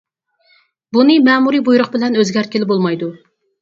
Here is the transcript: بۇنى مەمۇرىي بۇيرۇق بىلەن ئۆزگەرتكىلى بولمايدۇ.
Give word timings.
بۇنى 0.97 1.19
مەمۇرىي 1.29 1.65
بۇيرۇق 1.69 1.95
بىلەن 1.99 2.21
ئۆزگەرتكىلى 2.21 2.75
بولمايدۇ. 2.77 3.17